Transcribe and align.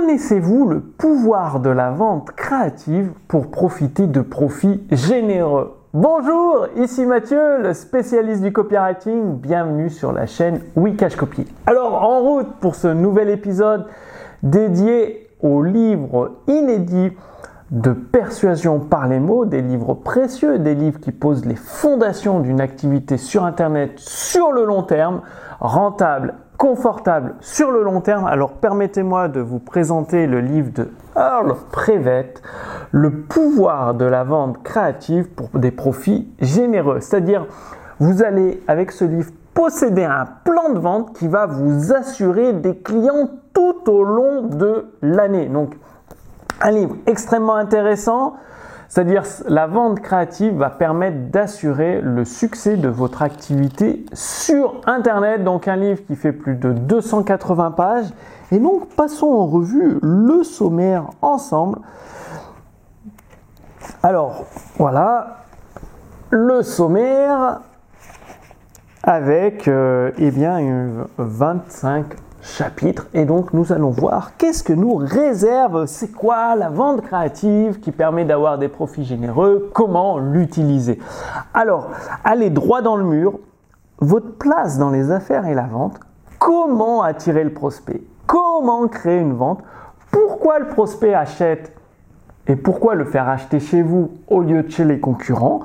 Connaissez-vous 0.00 0.66
le 0.66 0.80
pouvoir 0.80 1.60
de 1.60 1.68
la 1.68 1.90
vente 1.90 2.30
créative 2.30 3.12
pour 3.28 3.50
profiter 3.50 4.06
de 4.06 4.22
profits 4.22 4.82
généreux? 4.90 5.76
Bonjour, 5.92 6.68
ici 6.76 7.04
Mathieu, 7.04 7.58
le 7.60 7.74
spécialiste 7.74 8.42
du 8.42 8.50
copywriting. 8.50 9.34
Bienvenue 9.34 9.90
sur 9.90 10.12
la 10.12 10.24
chaîne 10.24 10.62
Wikash 10.74 11.16
Copy. 11.16 11.46
Alors, 11.66 12.02
en 12.02 12.20
route 12.20 12.48
pour 12.60 12.76
ce 12.76 12.88
nouvel 12.88 13.28
épisode 13.28 13.84
dédié 14.42 15.28
aux 15.42 15.62
livres 15.62 16.36
inédits 16.46 17.12
de 17.70 17.92
persuasion 17.92 18.80
par 18.80 19.06
les 19.06 19.20
mots, 19.20 19.44
des 19.44 19.60
livres 19.60 19.92
précieux, 19.92 20.58
des 20.58 20.74
livres 20.74 20.98
qui 20.98 21.12
posent 21.12 21.44
les 21.44 21.56
fondations 21.56 22.40
d'une 22.40 22.62
activité 22.62 23.18
sur 23.18 23.44
Internet 23.44 23.98
sur 23.98 24.50
le 24.50 24.64
long 24.64 24.82
terme, 24.82 25.20
rentable, 25.60 26.36
confortable 26.60 27.36
sur 27.40 27.70
le 27.70 27.82
long 27.82 28.02
terme. 28.02 28.26
Alors 28.26 28.52
permettez-moi 28.52 29.28
de 29.28 29.40
vous 29.40 29.58
présenter 29.58 30.26
le 30.26 30.40
livre 30.40 30.70
de 30.74 30.90
Earl 31.16 31.54
Prevett, 31.72 32.42
Le 32.90 33.10
pouvoir 33.10 33.94
de 33.94 34.04
la 34.04 34.24
vente 34.24 34.62
créative 34.62 35.26
pour 35.30 35.48
des 35.54 35.70
profits 35.70 36.28
généreux. 36.38 37.00
C'est-à-dire, 37.00 37.46
vous 37.98 38.22
allez 38.22 38.62
avec 38.68 38.92
ce 38.92 39.06
livre 39.06 39.30
posséder 39.54 40.04
un 40.04 40.26
plan 40.44 40.74
de 40.74 40.78
vente 40.78 41.16
qui 41.16 41.28
va 41.28 41.46
vous 41.46 41.94
assurer 41.94 42.52
des 42.52 42.76
clients 42.76 43.30
tout 43.54 43.90
au 43.90 44.04
long 44.04 44.42
de 44.42 44.84
l'année. 45.00 45.46
Donc, 45.46 45.78
un 46.60 46.72
livre 46.72 46.94
extrêmement 47.06 47.56
intéressant. 47.56 48.34
C'est-à-dire 48.90 49.22
la 49.46 49.68
vente 49.68 50.00
créative 50.00 50.56
va 50.56 50.68
permettre 50.68 51.30
d'assurer 51.30 52.00
le 52.00 52.24
succès 52.24 52.76
de 52.76 52.88
votre 52.88 53.22
activité 53.22 54.04
sur 54.12 54.80
Internet. 54.84 55.44
Donc 55.44 55.68
un 55.68 55.76
livre 55.76 56.04
qui 56.04 56.16
fait 56.16 56.32
plus 56.32 56.56
de 56.56 56.72
280 56.72 57.70
pages. 57.70 58.08
Et 58.50 58.58
donc 58.58 58.88
passons 58.96 59.28
en 59.28 59.46
revue 59.46 60.00
le 60.02 60.42
sommaire 60.42 61.04
ensemble. 61.22 61.78
Alors 64.02 64.46
voilà 64.76 65.44
le 66.30 66.64
sommaire 66.64 67.60
avec 69.04 69.68
euh, 69.68 70.10
eh 70.18 70.32
bien 70.32 70.58
25 71.16 72.06
chapitres 72.42 73.06
et 73.14 73.24
donc 73.24 73.52
nous 73.52 73.72
allons 73.72 73.90
voir 73.90 74.36
qu'est-ce 74.36 74.62
que 74.62 74.72
nous 74.72 74.94
réserve, 74.96 75.86
c'est 75.86 76.12
quoi 76.12 76.54
la 76.56 76.68
vente 76.68 77.02
créative 77.02 77.80
qui 77.80 77.92
permet 77.92 78.24
d'avoir 78.24 78.58
des 78.58 78.68
profits 78.68 79.04
généreux, 79.04 79.70
comment 79.74 80.18
l'utiliser. 80.18 80.98
Alors, 81.54 81.90
allez 82.24 82.50
droit 82.50 82.82
dans 82.82 82.96
le 82.96 83.04
mur, 83.04 83.38
votre 83.98 84.32
place 84.38 84.78
dans 84.78 84.90
les 84.90 85.10
affaires 85.10 85.46
et 85.46 85.54
la 85.54 85.66
vente, 85.66 86.00
comment 86.38 87.02
attirer 87.02 87.44
le 87.44 87.52
prospect, 87.52 88.02
comment 88.26 88.88
créer 88.88 89.20
une 89.20 89.34
vente, 89.34 89.62
pourquoi 90.10 90.58
le 90.58 90.68
prospect 90.68 91.14
achète 91.14 91.72
et 92.46 92.56
pourquoi 92.56 92.94
le 92.94 93.04
faire 93.04 93.28
acheter 93.28 93.60
chez 93.60 93.82
vous 93.82 94.10
au 94.28 94.40
lieu 94.40 94.62
de 94.62 94.70
chez 94.70 94.84
les 94.84 94.98
concurrents, 94.98 95.60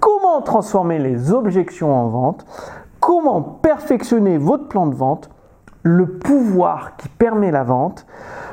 comment 0.00 0.40
transformer 0.40 0.98
les 0.98 1.32
objections 1.32 1.94
en 1.94 2.08
vente, 2.08 2.46
comment 3.00 3.42
perfectionner 3.42 4.38
votre 4.38 4.68
plan 4.68 4.86
de 4.86 4.94
vente, 4.94 5.30
le 5.82 6.06
pouvoir 6.06 6.96
qui 6.96 7.08
permet 7.08 7.50
la 7.50 7.62
vente, 7.62 8.06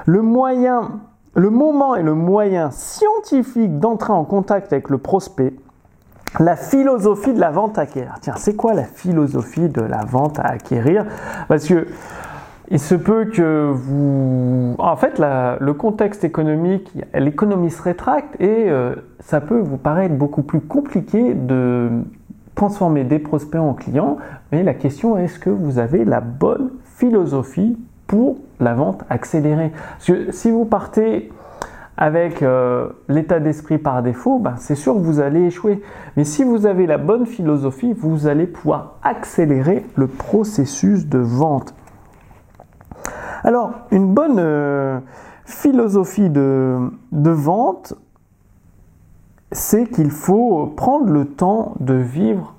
le 0.05 0.21
moyen, 0.21 0.99
le 1.35 1.49
moment 1.49 1.95
et 1.95 2.03
le 2.03 2.13
moyen 2.13 2.71
scientifique 2.71 3.79
d'entrer 3.79 4.13
en 4.13 4.23
contact 4.23 4.71
avec 4.73 4.89
le 4.89 4.97
prospect, 4.97 5.53
la 6.39 6.55
philosophie 6.55 7.33
de 7.33 7.39
la 7.39 7.51
vente 7.51 7.77
à 7.77 7.81
acquérir. 7.81 8.15
Tiens, 8.21 8.35
c'est 8.37 8.55
quoi 8.55 8.73
la 8.73 8.83
philosophie 8.83 9.69
de 9.69 9.81
la 9.81 10.03
vente 10.05 10.39
à 10.39 10.43
acquérir? 10.43 11.05
Parce 11.47 11.67
que 11.67 11.87
il 12.69 12.79
se 12.79 12.95
peut 12.95 13.25
que 13.25 13.71
vous... 13.73 14.75
En 14.77 14.97
fait, 14.97 15.19
le 15.19 15.71
contexte 15.71 16.25
économique, 16.25 16.91
l'économie 17.13 17.71
se 17.71 17.81
rétracte 17.81 18.35
et 18.41 18.69
euh, 18.69 18.93
ça 19.21 19.39
peut 19.39 19.59
vous 19.59 19.77
paraître 19.77 20.15
beaucoup 20.15 20.41
plus 20.41 20.59
compliqué 20.59 21.33
de 21.33 21.89
transformer 22.55 23.05
des 23.05 23.19
prospects 23.19 23.61
en 23.61 23.73
clients. 23.73 24.17
Mais 24.51 24.63
la 24.63 24.73
question 24.73 25.17
est, 25.17 25.25
est-ce 25.25 25.39
que 25.39 25.49
vous 25.49 25.79
avez 25.79 26.03
la 26.03 26.19
bonne 26.19 26.71
philosophie 26.97 27.77
pour 28.07 28.37
la 28.59 28.73
vente 28.73 29.03
accélérée. 29.09 29.71
Si 29.99 30.51
vous 30.51 30.65
partez 30.65 31.31
avec 31.95 32.43
euh, 32.43 32.89
l'état 33.07 33.39
d'esprit 33.39 33.77
par 33.77 34.03
défaut, 34.03 34.39
ben, 34.39 34.55
c'est 34.57 34.75
sûr 34.75 34.93
que 34.93 34.99
vous 34.99 35.19
allez 35.19 35.45
échouer. 35.45 35.81
Mais 36.15 36.23
si 36.23 36.43
vous 36.43 36.65
avez 36.65 36.85
la 36.85 36.97
bonne 36.97 37.25
philosophie, 37.25 37.93
vous 37.93 38.27
allez 38.27 38.45
pouvoir 38.45 38.95
accélérer 39.03 39.85
le 39.95 40.07
processus 40.07 41.07
de 41.07 41.17
vente. 41.17 41.73
Alors, 43.43 43.71
une 43.91 44.13
bonne 44.13 44.37
euh, 44.37 44.99
philosophie 45.45 46.29
de, 46.29 46.89
vente, 47.11 47.93
c'est 49.51 49.87
qu'il 49.87 50.11
faut 50.11 50.67
prendre 50.75 51.11
le 51.11 51.25
temps 51.25 51.75
de 51.79 51.93
vivre, 51.93 52.53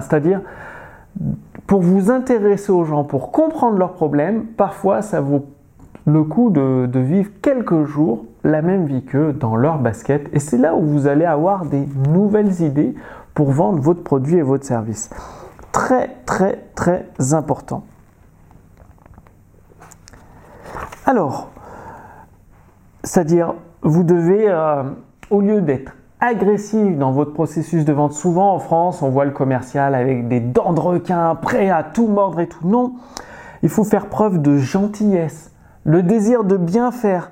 c'est-à-dire 0.00 0.42
pour 1.70 1.82
vous 1.82 2.10
intéresser 2.10 2.72
aux 2.72 2.82
gens, 2.82 3.04
pour 3.04 3.30
comprendre 3.30 3.78
leurs 3.78 3.92
problèmes, 3.92 4.44
parfois 4.44 5.02
ça 5.02 5.20
vaut 5.20 5.46
le 6.04 6.24
coup 6.24 6.50
de, 6.50 6.90
vivre 6.98 7.30
quelques 7.42 7.84
jours 7.84 8.24
la 8.42 8.60
même 8.60 8.86
vie 8.86 9.04
qu'eux 9.04 9.32
dans 9.32 9.54
leur 9.54 9.78
basket. 9.78 10.28
Et 10.32 10.40
c'est 10.40 10.58
là 10.58 10.74
où 10.74 10.84
vous 10.84 11.06
allez 11.06 11.24
avoir 11.24 11.66
des 11.66 11.86
nouvelles 12.08 12.60
idées 12.60 12.96
pour 13.34 13.52
vendre 13.52 13.78
votre 13.80 14.02
produit 14.02 14.38
et 14.38 14.42
votre 14.42 14.64
service. 14.64 15.10
Très, 15.70 16.08
très, 16.26 16.58
très 16.74 17.06
important. 17.34 17.84
Alors, 21.06 21.52
c'est-à-dire, 23.04 23.54
vous 23.82 24.02
devez, 24.02 24.46
euh, 24.48 24.82
au 25.30 25.40
lieu 25.40 25.60
d'être 25.60 25.92
agressif 26.20 26.96
dans 26.96 27.12
votre 27.12 27.32
processus 27.32 27.84
de 27.84 27.92
vente. 27.92 28.12
Souvent 28.12 28.54
en 28.54 28.58
France, 28.58 29.02
on 29.02 29.08
voit 29.08 29.24
le 29.24 29.30
commercial 29.30 29.94
avec 29.94 30.28
des 30.28 30.40
dents 30.40 30.72
de 30.72 30.80
requin, 30.80 31.34
prêt 31.34 31.70
à 31.70 31.82
tout 31.82 32.06
mordre 32.06 32.40
et 32.40 32.46
tout. 32.46 32.66
Non, 32.66 32.94
il 33.62 33.68
faut 33.68 33.84
faire 33.84 34.06
preuve 34.06 34.40
de 34.40 34.56
gentillesse, 34.56 35.52
le 35.84 36.02
désir 36.02 36.44
de 36.44 36.56
bien 36.56 36.90
faire, 36.92 37.30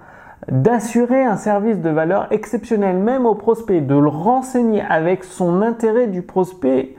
d'assurer 0.50 1.25
un 1.25 1.37
service 1.37 1.81
de 1.81 1.91
valeur 1.91 2.28
exceptionnel 2.31 2.97
même 2.97 3.26
au 3.26 3.34
prospect, 3.34 3.81
de 3.81 3.97
le 3.97 4.09
renseigner 4.09 4.82
avec 4.88 5.25
son 5.25 5.62
intérêt 5.62 6.06
du 6.06 6.22
prospect 6.22 6.94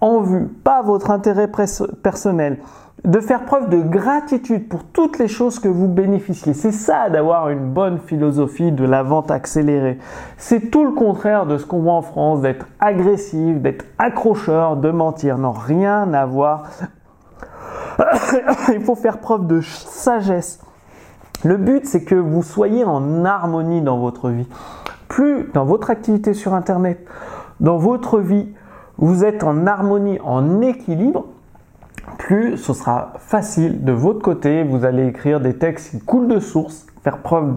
en 0.00 0.20
vue, 0.20 0.46
pas 0.46 0.82
votre 0.82 1.10
intérêt 1.10 1.50
personnel 2.02 2.58
de 3.04 3.20
faire 3.20 3.44
preuve 3.44 3.68
de 3.68 3.80
gratitude 3.80 4.68
pour 4.68 4.84
toutes 4.84 5.18
les 5.18 5.28
choses 5.28 5.58
que 5.58 5.68
vous 5.68 5.86
bénéficiez. 5.86 6.54
C'est 6.54 6.72
ça 6.72 7.10
d'avoir 7.10 7.50
une 7.50 7.72
bonne 7.72 7.98
philosophie 7.98 8.72
de 8.72 8.84
la 8.84 9.02
vente 9.02 9.30
accélérée. 9.30 9.98
C'est 10.38 10.70
tout 10.70 10.84
le 10.84 10.92
contraire 10.92 11.46
de 11.46 11.58
ce 11.58 11.66
qu'on 11.66 11.80
voit 11.80 11.92
en 11.92 12.02
France, 12.02 12.40
d'être 12.40 12.66
agressif, 12.80 13.60
d'être 13.60 13.84
accrocheur, 13.98 14.76
de 14.76 14.90
mentir. 14.90 15.38
Non, 15.38 15.52
rien 15.52 16.12
à 16.14 16.26
voir. 16.26 16.64
Il 18.72 18.80
faut 18.80 18.96
faire 18.96 19.18
preuve 19.18 19.46
de 19.46 19.60
sagesse. 19.60 20.60
Le 21.44 21.58
but, 21.58 21.86
c'est 21.86 22.02
que 22.02 22.14
vous 22.14 22.42
soyez 22.42 22.84
en 22.84 23.24
harmonie 23.24 23.82
dans 23.82 23.98
votre 23.98 24.30
vie. 24.30 24.48
Plus 25.06 25.50
dans 25.54 25.64
votre 25.64 25.90
activité 25.90 26.34
sur 26.34 26.54
Internet, 26.54 27.06
dans 27.60 27.76
votre 27.76 28.18
vie, 28.18 28.48
vous 28.98 29.24
êtes 29.24 29.44
en 29.44 29.66
harmonie, 29.66 30.18
en 30.24 30.60
équilibre, 30.62 31.26
plus 32.26 32.56
ce 32.56 32.72
sera 32.72 33.12
facile 33.18 33.84
de 33.84 33.92
votre 33.92 34.20
côté. 34.20 34.64
Vous 34.64 34.84
allez 34.84 35.06
écrire 35.06 35.40
des 35.40 35.54
textes 35.54 35.92
qui 35.92 36.00
coulent 36.00 36.26
de 36.26 36.40
source, 36.40 36.84
faire 37.04 37.18
preuve 37.18 37.56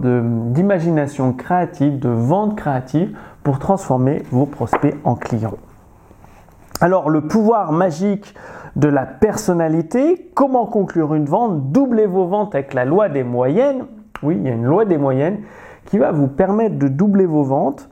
d'imagination 0.52 1.32
créative, 1.32 1.98
de 1.98 2.08
vente 2.08 2.56
créative 2.56 3.16
pour 3.42 3.58
transformer 3.58 4.22
vos 4.30 4.46
prospects 4.46 4.94
en 5.02 5.16
clients. 5.16 5.58
Alors 6.80 7.10
le 7.10 7.22
pouvoir 7.22 7.72
magique 7.72 8.36
de 8.76 8.86
la 8.86 9.06
personnalité, 9.06 10.30
comment 10.34 10.66
conclure 10.66 11.14
une 11.14 11.24
vente, 11.24 11.72
doublez 11.72 12.06
vos 12.06 12.26
ventes 12.26 12.54
avec 12.54 12.72
la 12.72 12.84
loi 12.84 13.08
des 13.08 13.24
moyennes. 13.24 13.86
Oui, 14.22 14.36
il 14.38 14.46
y 14.46 14.50
a 14.50 14.54
une 14.54 14.66
loi 14.66 14.84
des 14.84 14.98
moyennes 14.98 15.40
qui 15.86 15.98
va 15.98 16.12
vous 16.12 16.28
permettre 16.28 16.78
de 16.78 16.86
doubler 16.86 17.26
vos 17.26 17.42
ventes 17.42 17.89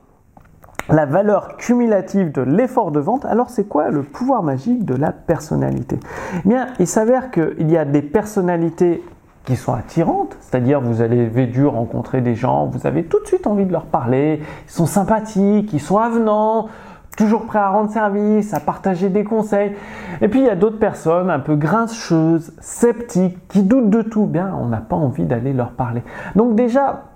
la 0.88 1.06
valeur 1.06 1.56
cumulative 1.56 2.32
de 2.32 2.42
l'effort 2.42 2.90
de 2.90 3.00
vente, 3.00 3.24
alors 3.24 3.50
c'est 3.50 3.64
quoi 3.64 3.90
le 3.90 4.02
pouvoir 4.02 4.42
magique 4.42 4.84
de 4.84 4.94
la 4.94 5.12
personnalité? 5.12 5.98
Eh 6.44 6.48
bien, 6.48 6.68
il 6.78 6.86
s'avère 6.86 7.30
qu'il 7.30 7.70
y 7.70 7.76
a 7.76 7.84
des 7.84 8.02
personnalités 8.02 9.02
qui 9.44 9.56
sont 9.56 9.72
attirantes, 9.72 10.36
c'est-à-dire 10.40 10.80
vous 10.80 11.00
allez 11.00 11.46
dû 11.46 11.66
rencontrer 11.66 12.20
des 12.20 12.34
gens, 12.34 12.66
vous 12.66 12.86
avez 12.86 13.04
tout 13.04 13.20
de 13.20 13.26
suite 13.26 13.46
envie 13.46 13.64
de 13.64 13.72
leur 13.72 13.86
parler, 13.86 14.40
ils 14.66 14.70
sont 14.70 14.86
sympathiques, 14.86 15.72
ils 15.72 15.80
sont 15.80 15.96
avenants, 15.96 16.68
toujours 17.16 17.46
prêts 17.46 17.58
à 17.58 17.70
rendre 17.70 17.90
service, 17.90 18.54
à 18.54 18.60
partager 18.60 19.08
des 19.08 19.24
conseils. 19.24 19.74
Et 20.20 20.28
puis 20.28 20.40
il 20.40 20.46
y 20.46 20.50
a 20.50 20.54
d'autres 20.54 20.78
personnes 20.78 21.30
un 21.30 21.40
peu 21.40 21.56
grincheuses, 21.56 22.52
sceptiques, 22.60 23.38
qui 23.48 23.62
doutent 23.62 23.90
de 23.90 24.02
tout. 24.02 24.26
Bien, 24.26 24.54
on 24.60 24.66
n'a 24.66 24.78
pas 24.78 24.96
envie 24.96 25.24
d'aller 25.24 25.52
leur 25.52 25.70
parler. 25.70 26.02
Donc 26.36 26.54
déjà, 26.54 27.07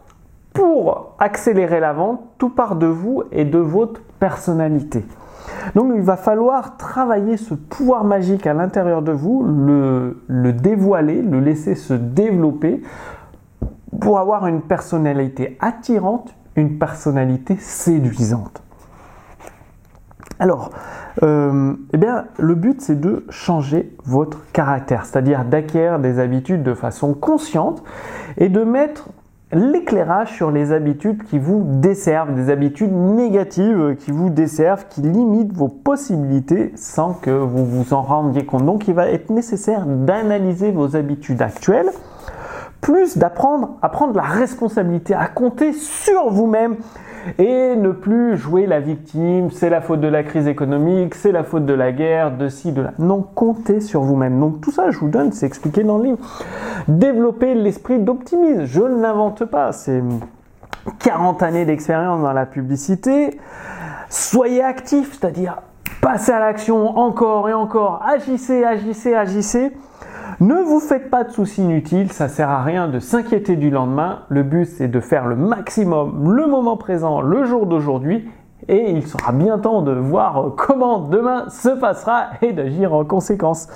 pour 0.52 1.14
accélérer 1.19 1.81
la 1.81 1.93
vente, 1.93 2.20
tout 2.38 2.50
part 2.50 2.76
de 2.76 2.87
vous 2.87 3.22
et 3.32 3.44
de 3.44 3.58
votre 3.58 4.00
personnalité. 4.19 5.04
Donc 5.75 5.93
il 5.94 6.02
va 6.02 6.16
falloir 6.16 6.76
travailler 6.76 7.37
ce 7.37 7.54
pouvoir 7.54 8.04
magique 8.04 8.46
à 8.46 8.54
l'intérieur 8.54 9.02
de 9.02 9.12
vous, 9.12 9.43
le, 9.44 10.52
dévoiler, 10.52 11.22
le 11.22 11.40
laisser 11.40 11.75
se 11.75 11.94
développer 11.94 12.82
pour 14.00 14.19
avoir 14.19 14.46
une 14.46 14.62
personnalité 14.62 15.56
attirante, 15.60 16.34
une 16.56 16.78
personnalité 16.78 17.56
séduisante. 17.56 18.62
Alors, 20.38 20.70
euh, 21.22 21.75
eh 21.93 21.96
bien, 21.99 22.25
le 22.38 22.54
but 22.54 22.81
c'est 22.81 23.00
de 23.00 23.25
changer 23.28 23.94
votre 24.04 24.50
caractère, 24.52 25.04
c'est-à-dire 25.04 25.44
d'acquérir 25.44 25.99
des 25.99 26.19
habitudes 26.19 26.62
de 26.62 26.75
façon 26.75 27.14
consciente 27.14 27.84
et 28.38 28.49
de 28.49 28.64
mettre 28.64 29.08
l'éclairage 29.52 30.32
sur 30.32 30.50
les 30.50 30.72
habitudes 30.72 31.22
qui 31.25 31.38
vous 31.38 31.62
desservent, 31.64 32.34
des 32.34 32.50
habitudes 32.50 32.93
négatives 32.93 33.96
qui 33.99 34.10
vous 34.10 34.31
desservent, 34.31 34.87
qui 34.88 35.02
limitent 35.02 35.52
vos 35.52 35.69
possibilités 35.69 36.72
sans 36.75 37.12
que 37.12 37.31
vous 37.31 37.64
vous 37.64 37.93
en 37.93 38.02
rendiez 38.02 38.46
compte. 38.46 38.64
Donc 38.64 38.88
il 38.88 38.94
va 38.94 39.08
être 39.08 39.31
nécessaire 39.31 39.84
d'analyser 39.87 40.70
vos 40.70 40.96
habitudes 40.96 41.43
actuelles, 41.43 41.90
plus 42.82 43.17
d'apprendre 43.17 43.76
à 43.81 43.88
prendre 43.88 44.14
la 44.14 44.23
responsabilité, 44.23 45.14
à 45.14 45.29
compter 45.29 45.73
sur 45.73 46.29
vous-même 46.29 46.76
et 47.38 47.76
ne 47.76 47.93
plus 47.93 48.37
jouer 48.37 48.67
la 48.67 48.81
victime, 48.81 49.52
c'est 49.52 49.70
la 49.70 49.81
faute 49.81 50.00
de 50.00 50.08
la 50.08 50.25
crise 50.25 50.49
économique, 50.49 51.14
c'est 51.14 51.31
la 51.31 51.44
faute 51.44 51.64
de 51.64 51.73
la 51.73 51.93
guerre, 51.93 52.37
de 52.37 52.49
ci, 52.49 52.73
de 52.73 52.82
là. 52.82 52.93
Non, 52.99 53.23
comptez 53.23 53.81
sur 53.81 54.02
vous-même. 54.02 54.38
Donc 54.40 54.61
tout 54.61 54.73
ça, 54.73 54.90
je 54.90 54.99
vous 54.99 55.08
donne, 55.08 55.31
c'est 55.31 55.46
expliqué 55.46 55.84
dans 55.84 55.99
le 55.99 56.05
livre. 56.05 56.19
Développer 56.88 57.55
l'esprit 57.55 58.00
d'optimisme, 58.00 58.64
je 58.64 58.82
ne 58.82 59.00
l'invente 59.00 59.44
pas, 59.44 59.70
c'est 59.70 60.02
40 60.99 61.43
années 61.44 61.64
d'expérience 61.64 62.20
dans 62.20 62.32
la 62.32 62.46
publicité. 62.46 63.38
Soyez 64.08 64.64
actif, 64.64 65.19
c'est-à-dire 65.20 65.62
passez 66.00 66.32
à 66.32 66.40
l'action 66.40 66.99
encore 66.99 67.49
et 67.49 67.55
encore, 67.55 68.02
agissez, 68.05 68.64
agissez, 68.64 69.14
agissez. 69.14 69.73
Ne 70.42 70.56
vous 70.56 70.80
faites 70.80 71.08
pas 71.08 71.22
de 71.22 71.30
soucis 71.30 71.62
inutiles, 71.62 72.10
ça 72.10 72.26
sert 72.26 72.50
à 72.50 72.64
rien 72.64 72.88
de 72.88 72.98
s'inquiéter 72.98 73.54
du 73.54 73.70
lendemain. 73.70 74.22
Le 74.28 74.42
but 74.42 74.64
c'est 74.64 74.88
de 74.88 74.98
faire 74.98 75.28
le 75.28 75.36
maximum 75.36 76.34
le 76.34 76.48
moment 76.48 76.76
présent, 76.76 77.20
le 77.20 77.44
jour 77.44 77.66
d'aujourd'hui 77.66 78.28
et 78.66 78.90
il 78.90 79.06
sera 79.06 79.30
bien 79.30 79.60
temps 79.60 79.82
de 79.82 79.92
voir 79.92 80.54
comment 80.56 80.98
demain 80.98 81.48
se 81.48 81.68
passera 81.68 82.30
et 82.42 82.52
d'agir 82.52 82.92
en 82.92 83.04
conséquence. 83.04 83.68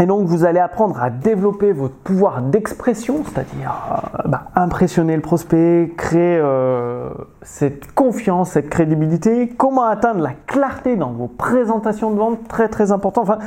Et 0.00 0.06
donc 0.06 0.26
vous 0.26 0.44
allez 0.44 0.58
apprendre 0.58 1.00
à 1.00 1.10
développer 1.10 1.72
votre 1.72 1.94
pouvoir 1.94 2.42
d'expression, 2.42 3.22
c'est-à-dire 3.24 4.12
euh, 4.24 4.28
bah, 4.28 4.48
impressionner 4.56 5.14
le 5.14 5.22
prospect, 5.22 5.92
créer 5.96 6.38
euh, 6.42 7.10
cette 7.42 7.92
confiance, 7.92 8.50
cette 8.50 8.68
crédibilité, 8.70 9.48
comment 9.56 9.84
atteindre 9.84 10.20
la 10.20 10.32
clarté 10.46 10.96
dans 10.96 11.12
vos 11.12 11.28
présentations 11.28 12.10
de 12.10 12.18
vente, 12.18 12.48
très 12.48 12.68
très 12.68 12.90
important. 12.90 13.22
Enfin, 13.22 13.38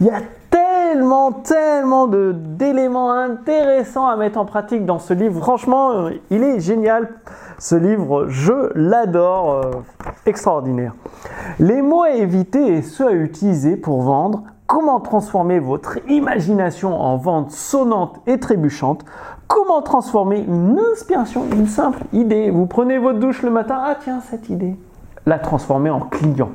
il 0.00 0.06
y 0.06 0.10
a 0.10 0.20
tellement, 0.48 1.32
tellement 1.32 2.06
d'éléments 2.08 3.12
intéressants 3.12 4.06
à 4.06 4.16
mettre 4.16 4.38
en 4.38 4.46
pratique 4.46 4.86
dans 4.86 4.98
ce 4.98 5.12
livre. 5.12 5.38
Franchement, 5.40 5.92
euh, 5.92 6.10
il 6.30 6.42
est 6.42 6.60
génial. 6.60 7.10
Ce 7.58 7.74
livre, 7.74 8.26
je 8.28 8.72
l'adore, 8.74 9.60
extraordinaire. 10.24 10.94
Les 11.58 11.82
mots 11.82 12.04
à 12.04 12.12
éviter 12.12 12.78
et 12.78 12.80
ceux 12.80 13.06
à 13.06 13.12
utiliser 13.12 13.76
pour 13.76 14.00
vendre, 14.00 14.44
comment 14.70 15.00
transformer 15.00 15.58
votre 15.58 15.98
imagination 16.08 16.94
en 16.94 17.16
vente 17.16 17.50
sonnante 17.50 18.20
et 18.28 18.38
trébuchante, 18.38 19.04
comment 19.48 19.82
transformer 19.82 20.38
une 20.38 20.80
inspiration, 20.92 21.42
une 21.52 21.66
simple 21.66 22.04
idée? 22.12 22.52
Vous 22.52 22.66
prenez 22.66 22.96
votre 22.98 23.18
douche 23.18 23.42
le 23.42 23.50
matin, 23.50 23.80
ah 23.84 23.96
tiens, 24.00 24.20
cette 24.20 24.48
idée, 24.48 24.76
la 25.26 25.40
transformer 25.40 25.90
en 25.90 25.98
client. 25.98 26.50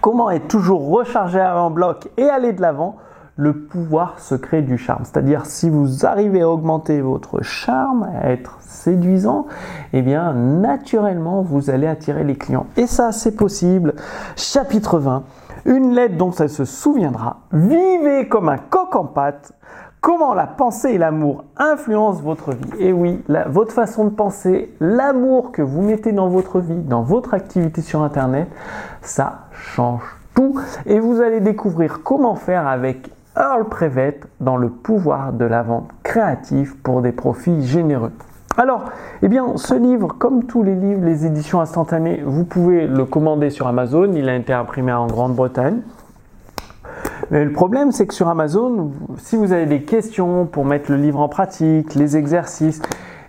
Comment 0.00 0.28
être 0.32 0.48
toujours 0.48 0.90
rechargé 0.90 1.40
en 1.40 1.70
bloc 1.70 2.10
et 2.16 2.28
aller 2.28 2.52
de 2.52 2.60
l'avant? 2.60 2.96
Le 3.36 3.56
pouvoir 3.56 4.18
secret 4.18 4.60
du 4.60 4.76
charme. 4.76 5.04
C'est-à-dire 5.04 5.46
si 5.46 5.70
vous 5.70 6.04
arrivez 6.04 6.40
à 6.42 6.48
augmenter 6.48 7.00
votre 7.00 7.42
charme, 7.42 8.10
à 8.20 8.32
être 8.32 8.58
séduisant, 8.60 9.46
eh 9.92 10.02
bien 10.02 10.32
naturellement 10.34 11.42
vous 11.42 11.70
allez 11.70 11.86
attirer 11.86 12.24
les 12.24 12.34
clients. 12.34 12.66
Et 12.76 12.88
ça 12.88 13.12
c'est 13.12 13.36
possible. 13.36 13.94
Chapitre 14.34 14.98
20. 14.98 15.22
Une 15.64 15.94
lettre 15.94 16.16
dont 16.16 16.32
elle 16.32 16.50
se 16.50 16.64
souviendra. 16.64 17.40
Vivez 17.52 18.28
comme 18.28 18.48
un 18.48 18.58
coq 18.58 18.94
en 18.96 19.04
pâte 19.04 19.52
Comment 20.00 20.32
la 20.32 20.46
pensée 20.46 20.92
et 20.92 20.98
l'amour 20.98 21.44
influencent 21.58 22.22
votre 22.22 22.52
vie 22.52 22.70
Et 22.78 22.90
oui, 22.90 23.22
votre 23.48 23.72
façon 23.72 24.04
de 24.04 24.10
penser, 24.10 24.74
l'amour 24.80 25.52
que 25.52 25.60
vous 25.60 25.82
mettez 25.82 26.12
dans 26.12 26.30
votre 26.30 26.60
vie, 26.60 26.80
dans 26.80 27.02
votre 27.02 27.34
activité 27.34 27.82
sur 27.82 28.00
Internet, 28.00 28.48
ça 29.02 29.40
change 29.52 30.00
tout. 30.34 30.58
Et 30.86 30.98
vous 31.00 31.20
allez 31.20 31.40
découvrir 31.40 32.02
comment 32.02 32.34
faire 32.34 32.66
avec 32.66 33.10
Earl 33.36 33.68
Prevet 33.68 34.20
dans 34.40 34.56
le 34.56 34.70
pouvoir 34.70 35.34
de 35.34 35.44
la 35.44 35.62
vente 35.62 35.90
créative 36.02 36.76
pour 36.76 37.02
des 37.02 37.12
profits 37.12 37.66
généreux. 37.66 38.12
Alors, 38.56 38.90
eh 39.22 39.28
bien, 39.28 39.56
ce 39.56 39.74
livre, 39.74 40.08
comme 40.18 40.44
tous 40.44 40.62
les 40.62 40.74
livres, 40.74 41.04
les 41.04 41.24
éditions 41.24 41.60
instantanées, 41.60 42.22
vous 42.26 42.44
pouvez 42.44 42.86
le 42.86 43.04
commander 43.04 43.48
sur 43.48 43.68
Amazon. 43.68 44.12
Il 44.12 44.28
a 44.28 44.34
été 44.34 44.52
imprimé 44.52 44.92
en 44.92 45.06
Grande-Bretagne. 45.06 45.80
Mais 47.30 47.44
le 47.44 47.52
problème, 47.52 47.92
c'est 47.92 48.06
que 48.06 48.14
sur 48.14 48.28
Amazon, 48.28 48.90
si 49.18 49.36
vous 49.36 49.52
avez 49.52 49.66
des 49.66 49.82
questions 49.82 50.46
pour 50.46 50.64
mettre 50.64 50.90
le 50.90 50.96
livre 50.96 51.20
en 51.20 51.28
pratique, 51.28 51.94
les 51.94 52.16
exercices, 52.16 52.82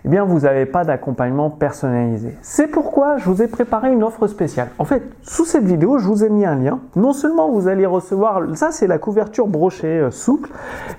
eh 0.04 0.08
bien, 0.08 0.24
vous 0.24 0.40
n'avez 0.40 0.66
pas 0.66 0.84
d'accompagnement 0.84 1.50
personnalisé. 1.50 2.36
C'est 2.42 2.66
pourquoi 2.66 3.18
je 3.18 3.30
vous 3.30 3.40
ai 3.42 3.46
préparé 3.46 3.92
une 3.92 4.02
offre 4.02 4.26
spéciale. 4.26 4.70
En 4.80 4.84
fait, 4.84 5.04
sous 5.22 5.44
cette 5.44 5.64
vidéo, 5.64 5.98
je 5.98 6.08
vous 6.08 6.24
ai 6.24 6.30
mis 6.30 6.44
un 6.44 6.56
lien. 6.56 6.80
Non 6.96 7.12
seulement 7.12 7.48
vous 7.48 7.68
allez 7.68 7.86
recevoir, 7.86 8.42
ça 8.54 8.72
c'est 8.72 8.88
la 8.88 8.98
couverture 8.98 9.46
brochée 9.46 10.00
euh, 10.00 10.10
souple, 10.10 10.50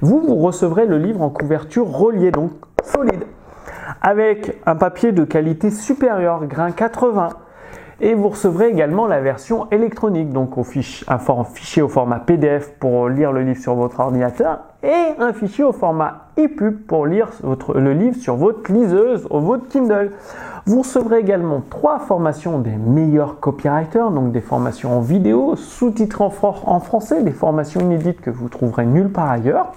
vous, 0.01 0.21
vous 0.21 0.35
recevrez 0.35 0.85
le 0.85 0.97
livre 0.97 1.21
en 1.21 1.29
couverture 1.29 1.91
reliée, 1.91 2.31
donc 2.31 2.51
solide, 2.85 3.25
avec 4.03 4.57
un 4.65 4.75
papier 4.75 5.13
de 5.13 5.23
qualité 5.23 5.71
supérieure, 5.71 6.45
grain 6.45 6.71
80, 6.71 7.29
et 8.01 8.15
vous 8.15 8.27
recevrez 8.27 8.67
également 8.67 9.07
la 9.07 9.21
version 9.21 9.69
électronique, 9.71 10.29
donc 10.31 10.57
un 10.57 11.43
fichier 11.45 11.81
au 11.81 11.87
format 11.87 12.19
PDF 12.19 12.73
pour 12.79 13.07
lire 13.07 13.31
le 13.31 13.43
livre 13.43 13.61
sur 13.61 13.75
votre 13.75 14.01
ordinateur 14.01 14.59
et 14.83 15.13
un 15.19 15.31
fichier 15.31 15.63
au 15.63 15.71
format 15.71 16.27
EPUB 16.35 16.85
pour 16.85 17.05
lire 17.05 17.29
le 17.73 17.93
livre 17.93 18.17
sur 18.17 18.35
votre 18.35 18.73
liseuse 18.73 19.25
ou 19.29 19.39
votre 19.39 19.69
Kindle. 19.69 20.11
Vous 20.65 20.81
recevrez 20.81 21.19
également 21.19 21.61
trois 21.69 21.99
formations 21.99 22.59
des 22.59 22.75
meilleurs 22.75 23.39
copywriters, 23.39 24.11
donc 24.11 24.33
des 24.33 24.41
formations 24.41 24.97
en 24.97 25.01
vidéo, 25.01 25.55
sous-titrées 25.55 26.25
en 26.25 26.79
français, 26.81 27.23
des 27.23 27.31
formations 27.31 27.79
inédites 27.79 28.19
que 28.19 28.31
vous 28.31 28.49
trouverez 28.49 28.85
nulle 28.85 29.09
part 29.09 29.31
ailleurs. 29.31 29.71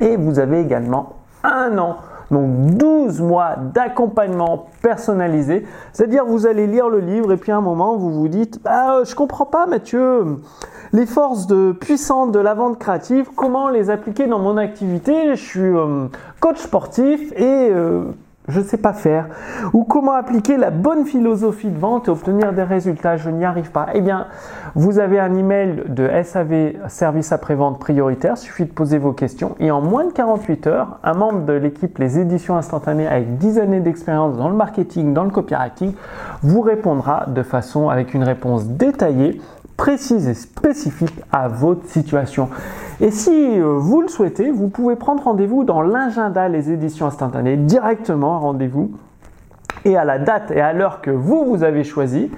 Et 0.00 0.16
vous 0.16 0.38
avez 0.38 0.60
également 0.60 1.14
un 1.44 1.78
an 1.78 1.96
donc 2.32 2.76
12 2.76 3.20
mois 3.20 3.56
d'accompagnement 3.74 4.66
personnalisé, 4.82 5.64
c'est-à-dire 5.92 6.24
vous 6.24 6.46
allez 6.46 6.66
lire 6.66 6.88
le 6.88 6.98
livre 6.98 7.32
et 7.32 7.36
puis 7.36 7.52
à 7.52 7.58
un 7.58 7.60
moment 7.60 7.96
vous 7.96 8.10
vous 8.10 8.28
dites 8.28 8.60
bah, 8.62 9.04
je 9.04 9.14
comprends 9.14 9.46
pas 9.46 9.66
Mathieu. 9.66 10.38
Les 10.94 11.06
forces 11.06 11.46
de 11.46 11.72
puissantes 11.72 12.32
de 12.32 12.38
la 12.38 12.52
vente 12.52 12.78
créative, 12.78 13.30
comment 13.34 13.70
les 13.70 13.88
appliquer 13.88 14.26
dans 14.26 14.38
mon 14.38 14.58
activité? 14.58 15.36
Je 15.36 15.42
suis 15.42 15.60
euh, 15.60 16.08
coach 16.40 16.58
sportif 16.58 17.32
et 17.32 17.70
euh, 17.70 18.04
je 18.48 18.60
ne 18.60 18.64
sais 18.64 18.76
pas 18.76 18.92
faire. 18.92 19.26
Ou 19.72 19.84
comment 19.84 20.12
appliquer 20.12 20.56
la 20.56 20.70
bonne 20.70 21.04
philosophie 21.04 21.70
de 21.70 21.78
vente 21.78 22.08
et 22.08 22.10
obtenir 22.10 22.52
des 22.52 22.62
résultats, 22.62 23.16
je 23.16 23.30
n'y 23.30 23.44
arrive 23.44 23.70
pas. 23.70 23.86
Eh 23.94 24.00
bien, 24.00 24.26
vous 24.74 24.98
avez 24.98 25.20
un 25.20 25.34
email 25.34 25.84
de 25.88 26.08
SAV, 26.24 26.74
service 26.88 27.32
après-vente 27.32 27.78
prioritaire, 27.78 28.36
suffit 28.36 28.64
de 28.64 28.72
poser 28.72 28.98
vos 28.98 29.12
questions 29.12 29.54
et 29.60 29.70
en 29.70 29.80
moins 29.80 30.06
de 30.06 30.12
48 30.12 30.66
heures, 30.66 30.98
un 31.04 31.14
membre 31.14 31.44
de 31.44 31.52
l'équipe 31.52 31.98
Les 31.98 32.18
Éditions 32.18 32.56
Instantanées 32.56 33.06
avec 33.06 33.38
10 33.38 33.58
années 33.58 33.80
d'expérience 33.80 34.36
dans 34.36 34.48
le 34.48 34.56
marketing, 34.56 35.14
dans 35.14 35.24
le 35.24 35.30
copywriting, 35.30 35.94
vous 36.42 36.60
répondra 36.60 37.26
de 37.28 37.42
façon 37.42 37.88
avec 37.88 38.14
une 38.14 38.24
réponse 38.24 38.66
détaillée 38.66 39.40
précise 39.76 40.28
et 40.28 40.34
spécifique 40.34 41.14
à 41.32 41.48
votre 41.48 41.88
situation. 41.88 42.48
Et 43.02 43.10
si 43.10 43.58
euh, 43.58 43.78
vous 43.78 44.00
le 44.00 44.06
souhaitez, 44.06 44.52
vous 44.52 44.68
pouvez 44.68 44.94
prendre 44.94 45.24
rendez-vous 45.24 45.64
dans 45.64 45.82
l'agenda 45.82 46.48
Les 46.48 46.70
Éditions 46.70 47.06
Instantanées, 47.06 47.56
directement 47.56 48.38
rendez-vous, 48.38 48.92
et 49.84 49.96
à 49.96 50.04
la 50.04 50.20
date 50.20 50.52
et 50.52 50.60
à 50.60 50.72
l'heure 50.72 51.00
que 51.00 51.10
vous, 51.10 51.44
vous 51.44 51.64
avez 51.64 51.82
choisi. 51.82 52.30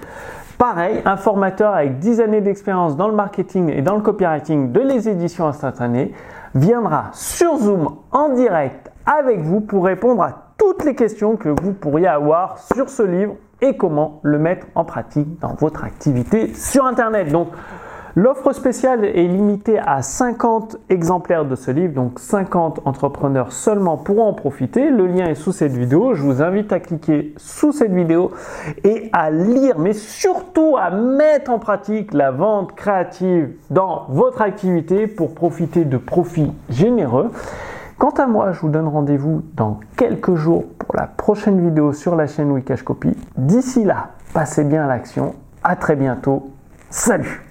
Pareil, 0.57 1.03
un 1.05 1.19
formateur 1.19 1.75
avec 1.75 1.99
10 1.99 2.23
années 2.23 2.41
d'expérience 2.41 2.97
dans 2.97 3.09
le 3.09 3.15
marketing 3.15 3.69
et 3.69 3.83
dans 3.83 3.95
le 3.95 4.01
copywriting 4.01 4.73
de 4.73 4.81
les 4.81 5.07
éditions 5.07 5.47
instantanées 5.47 6.15
viendra 6.55 7.11
sur 7.13 7.59
Zoom 7.59 7.97
en 8.11 8.31
direct 8.31 8.91
avec 9.05 9.43
vous 9.43 9.61
pour 9.61 9.85
répondre 9.85 10.23
à 10.23 10.55
toutes 10.57 10.83
les 10.87 10.95
questions 10.95 11.37
que 11.37 11.51
vous 11.51 11.75
pourriez 11.75 12.07
avoir 12.07 12.57
sur 12.57 12.89
ce 12.89 13.03
livre 13.03 13.35
et 13.61 13.77
comment 13.77 14.21
le 14.23 14.39
mettre 14.39 14.67
en 14.75 14.87
pratique 14.87 15.39
dans 15.41 15.53
votre 15.53 15.85
activité 15.85 16.55
sur 16.55 16.87
Internet. 16.87 17.31
Donc, 17.31 17.49
L'offre 18.17 18.53
spéciale 18.53 19.05
est 19.05 19.27
limitée 19.27 19.81
à 19.81 20.01
50 20.01 20.77
exemplaires 20.89 21.45
de 21.45 21.57
ce 21.57 21.73
livre, 21.73 21.95
donc 21.95 22.21
50 22.21 22.83
entrepreneurs 22.85 23.51
seulement 23.51 23.97
pourront 23.97 24.29
en 24.29 24.33
profiter. 24.35 24.89
Le 24.89 25.09
lien 25.09 25.27
est 25.27 25.35
sous 25.35 25.51
cette 25.51 25.73
vidéo. 25.73 26.15
Je 26.15 26.23
vous 26.23 26.41
invite 26.41 26.73
à 26.73 26.79
cliquer 26.79 27.35
sous 27.39 27.73
cette 27.73 27.93
vidéo 27.93 28.31
et 28.85 29.11
à 29.13 29.33
lire, 29.33 29.81
mais 29.81 29.95
surtout 29.95 30.77
à 30.79 30.91
mettre 30.91 31.51
en 31.51 31.59
pratique 31.59 32.15
la 32.15 32.31
vente 32.31 32.77
créative 32.77 33.51
dans 33.71 34.07
votre 34.09 34.43
activité 34.43 35.09
pour 35.09 35.35
profiter 35.35 35.85
de 35.85 35.97
profits 35.97 36.53
généreux. 36.71 37.33
Quant 37.99 38.11
à 38.11 38.29
moi, 38.29 38.53
je 38.53 38.61
vous 38.61 38.69
donne 38.69 38.87
rendez-vous 38.87 39.43
dans 39.55 39.81
quelques 39.97 40.37
jours 40.37 40.67
pour 40.79 40.95
la 40.95 41.09
prochaine 41.09 41.61
vidéo 41.61 41.93
sur 41.93 42.15
la 42.15 42.29
chaîne 42.29 42.53
Wikash 42.53 42.85
Copy. 42.85 43.11
D'ici 43.37 43.83
là, 43.83 44.11
passez 44.33 44.63
bien 44.63 44.85
à 44.85 44.87
l'action. 44.87 45.35
À 45.65 45.75
très 45.75 45.97
bientôt. 45.97 46.51
Salut 46.91 47.43